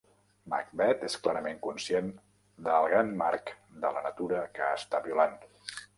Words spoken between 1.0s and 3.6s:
és clarament conscient de el gran marc